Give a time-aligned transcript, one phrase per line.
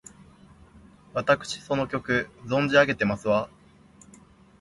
[1.13, 3.51] わたくしその曲、存じ上げてますわ！